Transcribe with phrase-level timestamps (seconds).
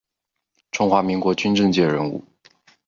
[0.71, 2.23] 中华民国军政界人物。